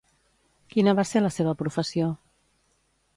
[0.75, 2.09] Quina va ser la seva professió?